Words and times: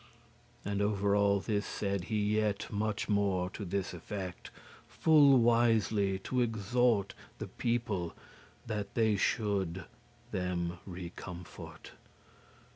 And 0.65 0.81
over 0.81 1.15
all 1.15 1.39
this 1.39 1.63
said 1.63 2.05
he 2.05 2.33
yet 2.37 2.71
much 2.73 3.07
more 3.07 3.51
To 3.51 3.63
this 3.63 3.93
effect, 3.93 4.49
full 4.87 5.37
wisely 5.37 6.17
to 6.23 6.41
exhort 6.41 7.13
The 7.37 7.45
people, 7.45 8.15
that 8.65 8.95
they 8.95 9.15
should 9.15 9.85
them 10.31 10.79
recomfort. 10.89 11.91